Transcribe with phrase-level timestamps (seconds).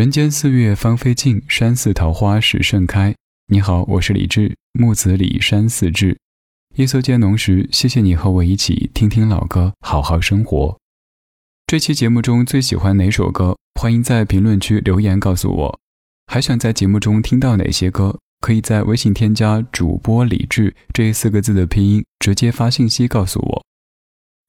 [0.00, 3.14] 人间四月芳菲尽，山寺桃花始盛开。
[3.48, 6.16] 你好，我是李志，木子李山寺志。
[6.76, 10.78] 夜色渐浓时，谢谢你和我一起听听老歌，好好生活。
[11.66, 13.58] 这期节目中最喜欢哪首歌？
[13.78, 15.80] 欢迎在评论区留言告诉我。
[16.28, 18.18] 还想在节目中听到哪些歌？
[18.40, 23.64] 可以在微信添加主播李志这四个字的拼音，直接发信息告诉我。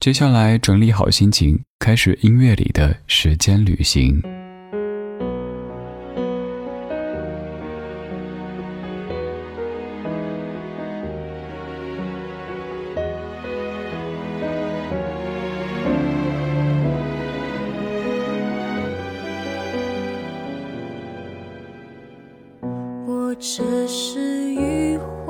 [0.00, 4.22] 接下来整理好心情，开始音乐里的时间旅行。
[23.32, 25.21] 我只是渔火，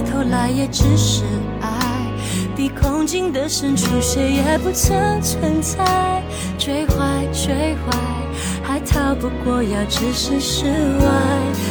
[0.00, 1.24] 到头来也只是
[1.60, 1.68] 爱。
[2.56, 6.22] 比空境的深处，谁也不曾存在。
[6.58, 7.98] 追坏，追坏，
[8.62, 11.06] 还逃不过要置身事外。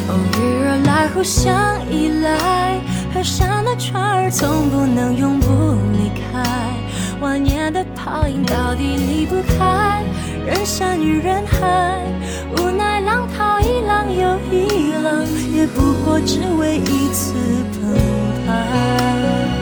[0.10, 1.54] 偶遇而来，互相
[1.92, 2.80] 依赖。
[3.14, 5.48] 河上的船儿总不能永不
[5.94, 6.44] 离开，
[7.20, 10.04] 万年的泡影到底离不开
[10.46, 12.00] 人山与人海，
[12.58, 17.34] 无奈浪淘一浪又一浪，也不过只为一次
[17.74, 18.19] 澎湃。
[18.50, 19.59] 爱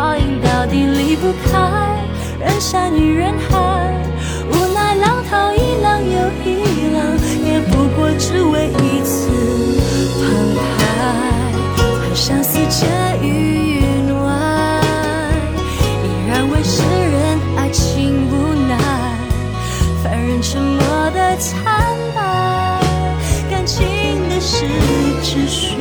[0.00, 1.60] 泡影到底离不开
[2.38, 3.58] 人山与人海。
[4.50, 6.48] 无奈浪淘一浪又一
[6.94, 7.04] 浪，
[7.44, 9.28] 也不过只为一次
[10.16, 10.24] 澎
[10.56, 10.58] 湃。
[12.14, 12.86] 相思结
[13.22, 14.80] 于云外，
[16.02, 18.78] 依然为世人爱情无奈，
[20.02, 21.62] 凡人沉默的惨
[22.14, 22.80] 白，
[23.50, 23.86] 感情
[24.30, 24.64] 的事
[25.22, 25.76] 只需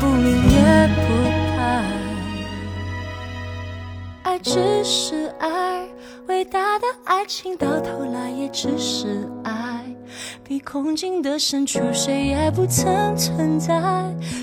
[0.00, 1.02] 不明也不
[1.56, 1.82] 白，
[4.22, 5.86] 爱只是爱，
[6.26, 9.84] 伟大的爱情到头来也只是爱。
[10.42, 13.74] 比空境的深处，谁也不曾存在。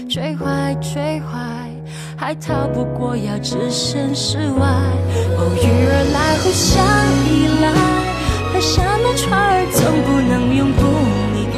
[0.10, 1.70] 追坏，追坏，
[2.18, 4.68] 还逃不过要置身事外。
[5.38, 6.84] 偶遇而来，互相
[7.28, 7.72] 依赖。
[8.52, 10.82] 河上的船儿总不能永不
[11.36, 11.52] 离开。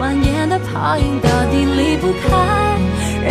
[0.00, 2.28] 蜿蜒的泡影到底离不开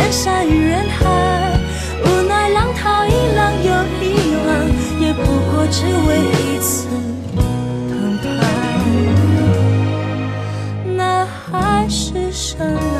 [0.04, 1.58] 人山与人海。
[2.04, 3.70] 无奈浪淘一浪又
[4.02, 4.04] 一
[4.46, 4.68] 浪，
[5.00, 6.86] 也不过只为一次
[7.34, 7.42] 澎
[8.18, 8.22] 湃。
[10.94, 12.93] 那海市蜃。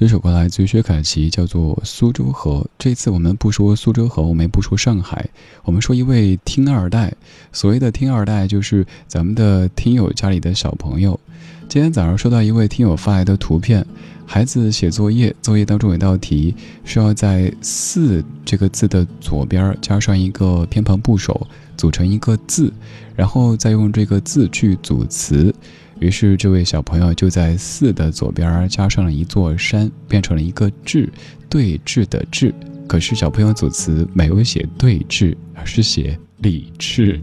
[0.00, 2.60] 这首歌来自于薛凯琪，叫做《苏州河》。
[2.78, 5.28] 这次我们不说苏州河，我们也不说上海，
[5.62, 7.12] 我们说一位听二代。
[7.52, 11.20] 所谓的听二代，就是咱们的听友家里的小朋友。
[11.68, 13.86] 今天早上收到一位听友发来的图片，
[14.24, 22.72] 孩子写作业，作业当中有一道题，需要在“四”这个字的左边加上一个偏旁部首，组成一个字，
[23.14, 25.54] 然后再用这个字去组词。
[26.00, 31.06] 于是，这位小朋友就在“四”的左边加上了一座山，变成了一个“智”，
[31.46, 32.54] 对峙的“志”。
[32.88, 37.20] 可是，小朋友组词没有写“对峙”，而是写“理智”。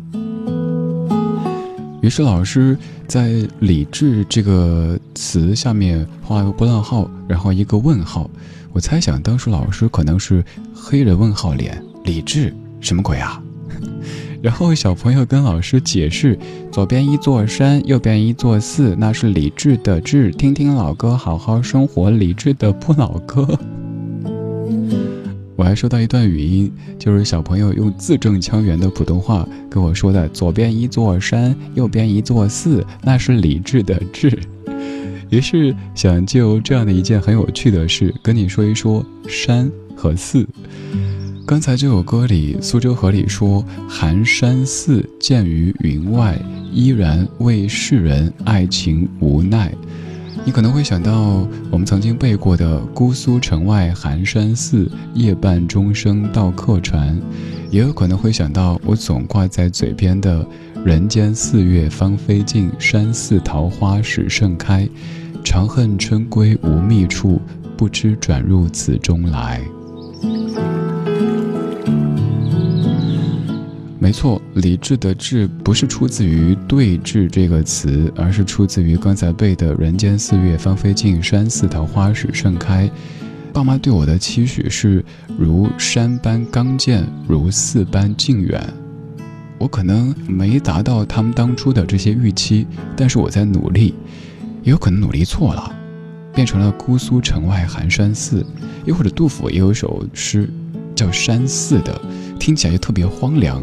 [2.03, 2.77] 于是老师
[3.07, 8.29] 在“理智”这个词下面画了个波浪号，然后一个问号。
[8.73, 13.41] 我猜想当时老师可能是黑人问号脸，理智什么鬼啊？
[14.41, 16.37] 然后小朋友跟老师解释：
[16.71, 20.31] 左边一座山，右边一座寺，那是理智的智。
[20.31, 23.47] 听听老歌，好好生活，理智的不老歌。
[25.57, 34.37] 我还收到一段语音，就是小朋友用字正腔圆的普通话跟我说的：“左边一座山，右边一座寺，那是理智的智。”
[35.31, 40.47] 于是想就这样的一件很有趣的事跟你说一说山和寺。
[41.47, 46.37] 刚才这首歌里，苏州河里说：“寒山寺，建于云外，
[46.73, 49.73] 依然为世人爱情无奈。”
[50.43, 57.17] 你可能会想到我们曾经背过的“姑苏城外寒山寺，夜半钟声到客船”，
[57.71, 60.45] 也有可能会想到我总挂在嘴边的
[60.83, 64.85] “人间四月芳菲尽，山寺桃花始盛开，
[65.45, 67.39] 长恨春归无觅处，
[67.77, 69.61] 不知转入此中来。”
[74.07, 82.89] 没错，理智的智不是出自于对峙这个词，而是出自于刚才背的“人间四月芳菲尽，山寺桃花始盛开”。
[83.51, 85.03] 爸妈对我的期许是
[85.37, 88.65] 如山般刚健，如寺般静远。
[89.57, 92.65] 我可能没达到他们当初的这些预期，
[92.95, 93.93] 但是我在努力，
[94.63, 95.69] 也有可能努力错了，
[96.33, 98.45] 变成了姑苏城外寒山寺。
[98.85, 100.49] 又或者杜甫也有首诗，
[100.95, 102.01] 叫《山寺》的。
[102.39, 103.61] 听起来就特别荒凉，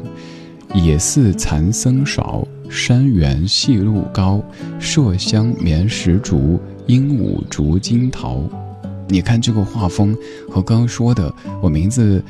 [0.74, 4.42] 野寺残僧少，山原细路高，
[4.80, 8.42] 麝香绵石竹，鹦鹉竹金桃。
[9.08, 10.16] 你看这个画风
[10.50, 11.32] 和刚说的
[11.62, 12.22] 我名字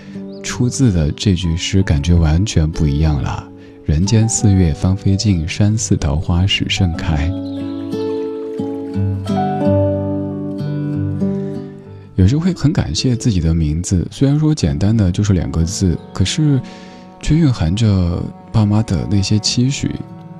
[0.42, 3.48] 出自的这句诗，感觉完全不一样了。
[3.84, 7.30] 人间四月芳菲尽，山寺桃花始盛开。
[12.16, 16.60] 有时会很感谢自己的名字，虽然说简单的就是两个字，可是
[17.24, 18.22] 却蕴含着
[18.52, 19.90] 爸妈的那些期许。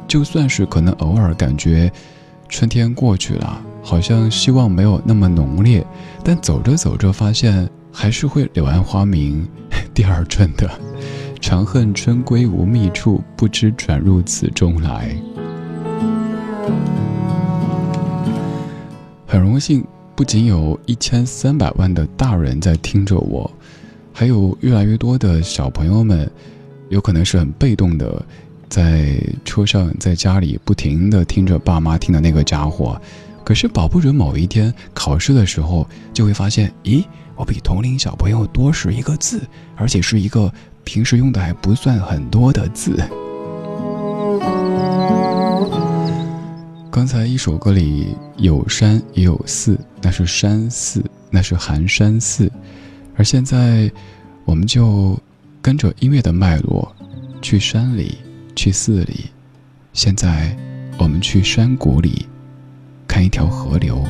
[0.06, 1.90] 就算是可能偶尔感觉
[2.46, 5.82] 春天过去了，好像希望没有那么浓烈，
[6.22, 9.48] 但走着走着发现还是会柳暗花明
[9.94, 10.70] 第二春的。
[11.40, 15.16] 长恨春归无觅处，不知转入此中来。
[19.26, 19.82] 很荣幸。
[20.16, 23.50] 不仅有一千三百万的大人在听着我，
[24.12, 26.30] 还有越来越多的小朋友们，
[26.88, 28.24] 有可能是很被动的，
[28.68, 33.00] 在车上、在家里不停的听着爸妈听的那个家伙，
[33.44, 37.04] 可是保不准某一天考试的时候，就会发现，咦，
[37.36, 39.40] 我比同龄小朋友多识一个字，
[39.76, 40.52] 而且是一个
[40.84, 42.96] 平时用的还不算很多的字。
[46.90, 52.50] 刚才一首歌里有山也有寺，那是山寺，那是寒山寺。
[53.16, 53.90] 而现在，
[54.44, 55.18] 我们就
[55.64, 56.94] 跟着音乐的脉络，
[57.40, 58.18] 去山里，
[58.54, 59.30] 去寺里。
[59.94, 60.54] 现在，
[60.98, 62.26] 我们去山谷里，
[63.08, 64.04] 看一条河流。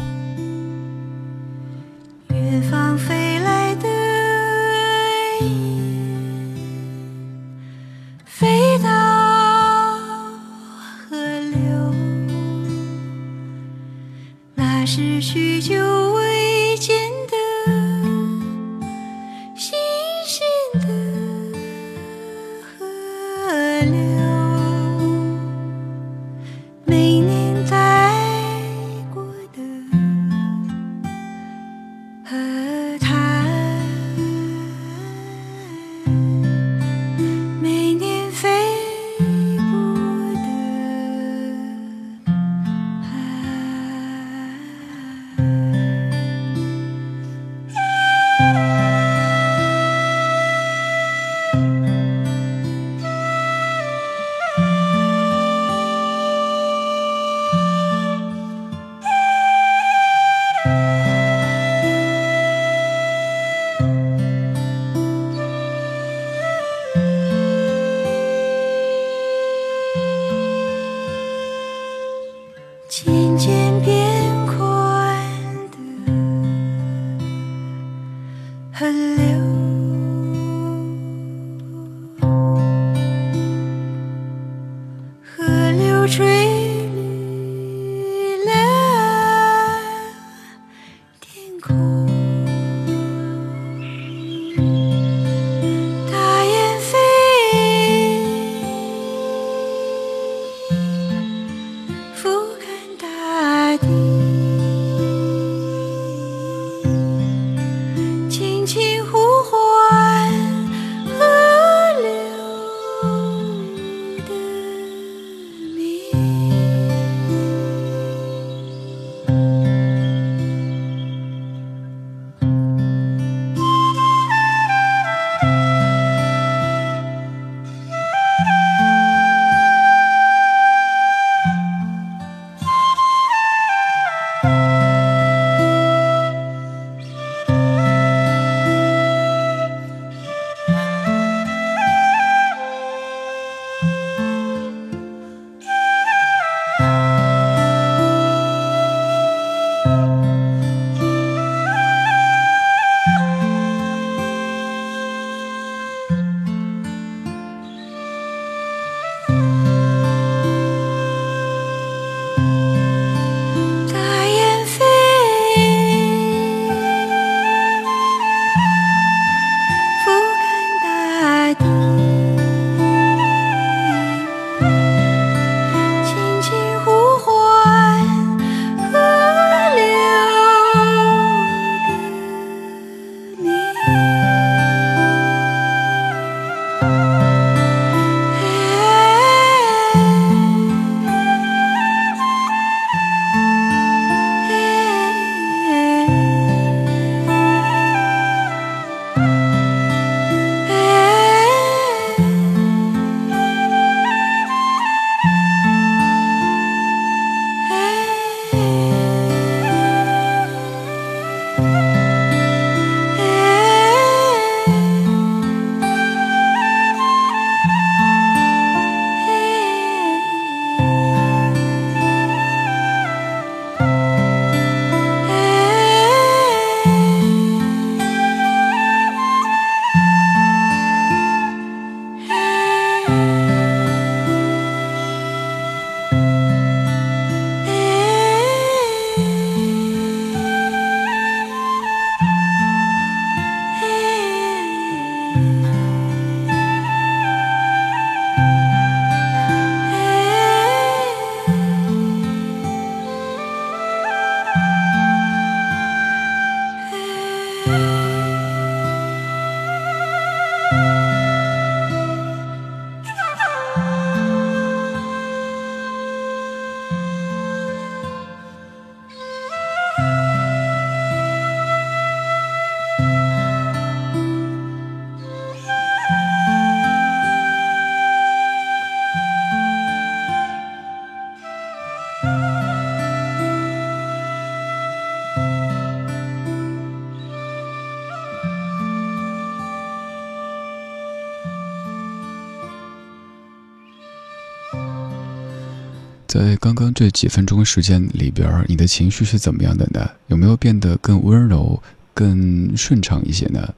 [296.65, 300.09] 刚刚这几分钟时间里边，你的情绪是怎么样的呢？
[300.29, 301.83] 有没有变得更温柔、
[302.15, 303.75] 更顺畅一些呢？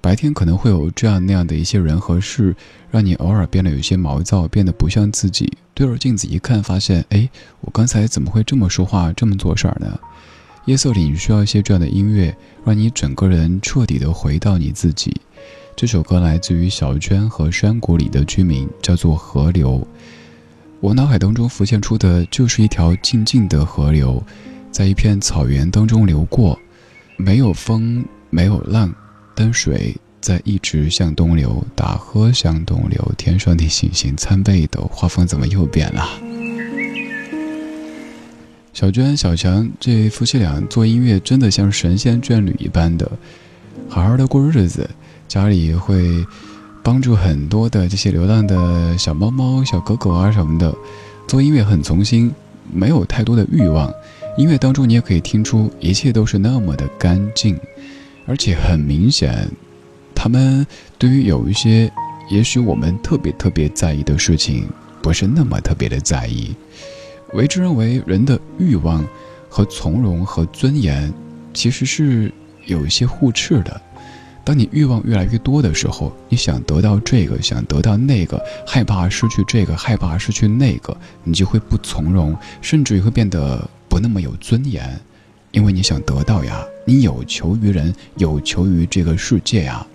[0.00, 2.54] 白天可能会有这样那样的一些人和事，
[2.88, 5.52] 让你偶尔变得有些毛躁，变得不像自己。
[5.74, 7.28] 对着镜子一看，发现，哎，
[7.62, 9.98] 我刚才怎么会这么说话、这么做事儿呢？
[10.66, 15.20] 夜色里，你需要一些这样的音乐，让你整个人彻底的回到你自己。
[15.74, 19.78] 这首歌来自于小娟和山谷里的居民，叫做《河流》。
[20.80, 24.22] 我脑海当中浮现出的就是一条静静的河流，
[24.72, 26.58] 在一片草原当中流过，
[27.18, 28.90] 没有风，没有浪。
[29.34, 34.90] 但水在一直向东流，大河向东流，天上的星星参北斗。
[34.90, 36.02] 画风怎么又变了？
[38.72, 43.10] 小娟、小强这夫妻俩做音乐，真的像神仙眷侣一般的，
[43.86, 44.88] 好好的过日子。
[45.28, 46.26] 家里会
[46.82, 50.74] 帮助很多的这些流浪的小猫猫、小狗狗啊什么的。
[51.26, 52.32] 做音乐很从心，
[52.72, 53.92] 没有太多的欲望。
[54.36, 57.58] 音乐当中你也可以听出，一切都是那么的干净。
[58.26, 59.48] 而且很明显，
[60.14, 60.66] 他们
[60.98, 61.90] 对于有一些
[62.30, 64.68] 也许我们特别特别在意的事情，
[65.02, 66.54] 不是那么特别的在意。
[67.32, 69.04] 为之认为，人的欲望
[69.48, 71.12] 和从容和尊严
[71.52, 72.32] 其实是
[72.66, 73.80] 有一些互斥的。
[74.44, 84.98] 当你欲望越来越多的时候，你想得到这个，想得到那个，害怕失去这个，害怕失去那个，你就会不从容，甚至于会变得不那么有尊严。
[85.52, 89.86] 因为你想得到呀，你有求于人，有求于这个世界呀。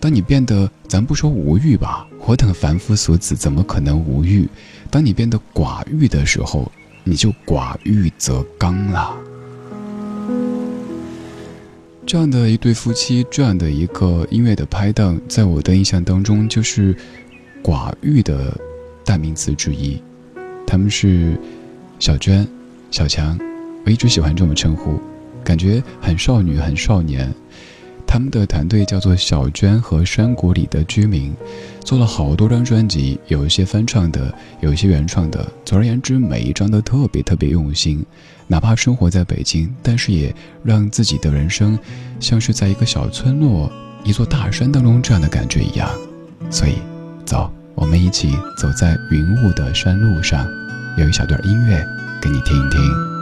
[0.00, 4.48] 当你变得，咱不说无欲吧，我等凡夫俗子怎么可能无欲？
[4.90, 6.70] 当你变得寡欲的时候，
[7.02, 9.14] 你就寡欲则刚了。
[12.06, 16.94] 这样的一对夫妻，这样的一个音乐的拍档，在我的印象当中，就是
[17.62, 18.54] 寡欲的
[19.04, 20.00] 代名词之一。
[20.66, 21.38] 他们是
[21.98, 22.46] 小娟、
[22.90, 23.38] 小强。
[23.86, 24.98] 我一直喜欢这么称呼，
[25.42, 27.32] 感觉很少女，很少年。
[28.06, 31.34] 他们的团队叫做小娟和山谷里的居民，
[31.84, 35.50] 做了好多张专辑，有一些翻唱的，有一些原创的。
[35.64, 38.04] 总而言之，每一张都特别特别用心。
[38.46, 41.78] 哪怕生活在北京，但是也让自己的人生
[42.20, 43.70] 像是在一个小村落、
[44.04, 45.88] 一座大山当中这样的感觉一样。
[46.50, 46.74] 所以，
[47.24, 50.46] 走，我们一起走在云雾的山路上，
[50.98, 51.84] 有一小段音乐
[52.20, 53.13] 给你听一听。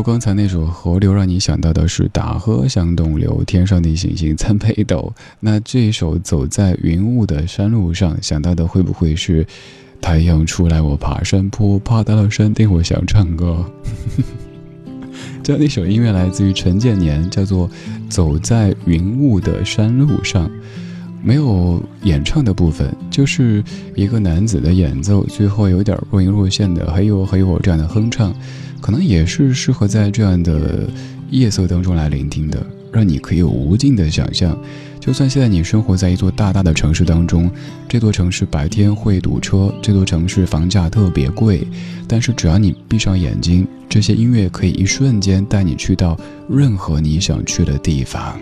[0.00, 9.46] 说刚才那首《河流》让你想到的是“大河向东流，天上的星星参北斗”，那这首《走在云雾的山路上》想到的会不会是
[10.00, 13.62] “太阳出来我爬山坡，爬到了山顶我想唱歌”？
[15.44, 17.68] 这样的一首音乐来自于陈建年，叫做
[18.08, 20.48] 《走在云雾的山路上》，
[21.22, 23.62] 没有演唱的部分，就是
[23.94, 28.34] 一个男子的演奏，最后有点若隐若现的“嘿呦嘿呦”这样的哼唱。
[28.80, 30.88] 可能也是适合在这样的
[31.30, 34.56] 夜色当中来聆听的，让你可以有无尽的想象。
[34.98, 37.50] 就算现在你生活在一座大大的城市当中，
[37.88, 41.66] 这座城市白天会堵车，这座城市房价特别贵，
[42.06, 46.18] 但是只要你闭上眼睛，这些音乐可以一瞬间带你去到
[46.50, 48.38] 任何你想去的地方。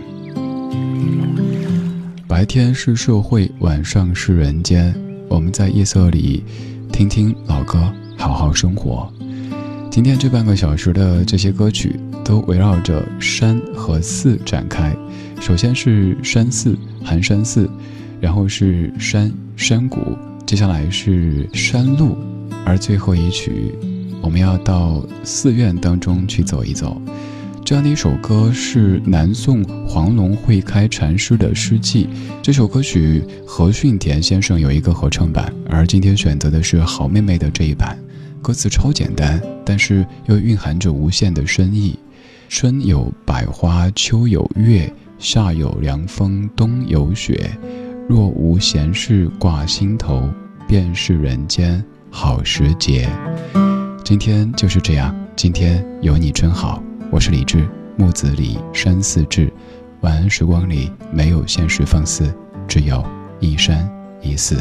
[2.27, 4.95] 白天是社会，晚上是人间。
[5.29, 6.43] 我们在夜色里
[6.93, 7.81] 听听老歌，
[8.17, 9.13] 好好生活。
[9.91, 14.95] 今天这半个小时的这些歌曲都围绕着山和寺展开。
[15.41, 17.69] 首先是山寺，寒山寺，
[18.21, 22.17] 然后是山山谷，接下来是山路，
[22.65, 23.75] 而最后一曲，
[24.21, 27.01] 我们要到寺院当中去走一走。
[27.65, 32.09] 这样的一首歌是南宋黄龙会开禅师的诗记，
[32.43, 37.99] 这首歌曲何训田先生有一个合唱版，而今天选择的是好妹妹的这一版。
[38.49, 41.99] 歌词超简单，但是又蕴含着无限的深意。
[42.49, 44.91] 春有百花，秋有月。
[45.19, 47.51] 夏有凉风，冬有雪。
[48.09, 50.27] 若无闲事挂心头，
[50.67, 53.07] 便是人间好时节。
[54.03, 56.83] 今天就是这样，今天有你真好。
[57.11, 59.53] 我是李志，木子李，山寺志。
[60.01, 62.35] 晚安时光里没有现实放肆，
[62.67, 63.05] 只有
[63.41, 63.87] 一山
[64.23, 64.57] 一寺。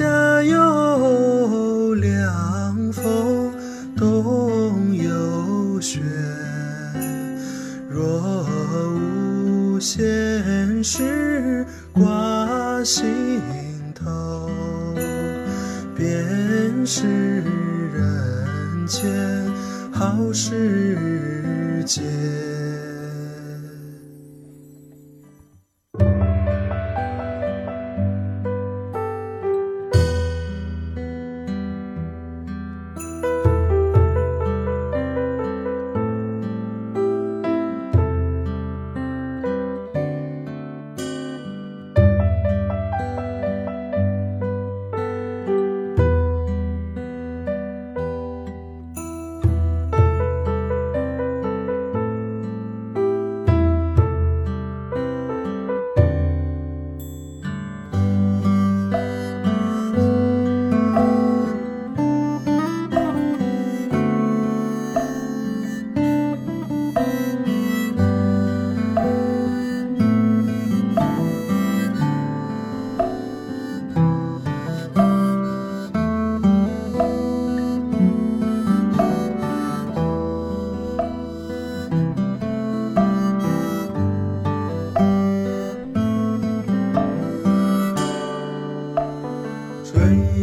[0.00, 3.52] 夏有凉风，
[3.94, 6.00] 冬有雪。
[7.86, 8.46] 若
[8.94, 13.42] 无闲事挂心
[13.94, 14.48] 头，
[15.94, 16.16] 便
[16.86, 17.06] 是
[17.92, 19.06] 人间
[19.92, 22.00] 好时节。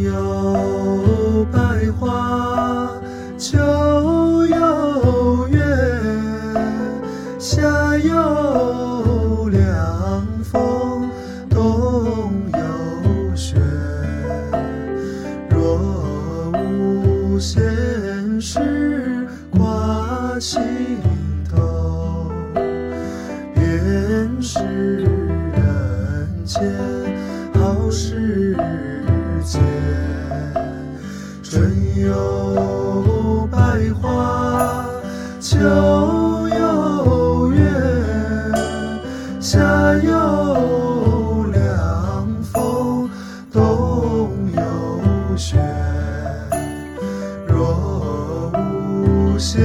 [0.08, 1.58] 有百
[1.98, 2.90] 花
[3.36, 3.58] 秋
[4.46, 5.58] 有月
[7.38, 8.87] 夏有
[45.38, 45.56] 雪，
[47.46, 48.50] 若
[48.82, 49.62] 无闲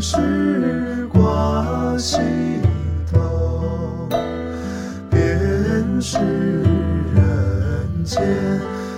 [0.00, 2.62] 事挂心
[3.12, 4.08] 头，
[5.10, 5.20] 便
[6.00, 6.16] 是
[7.14, 8.22] 人间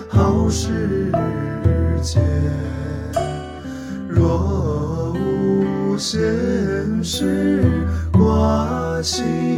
[0.09, 1.11] 好时
[2.01, 2.21] 节。
[4.09, 7.61] 若无闲事
[8.13, 9.58] 挂心。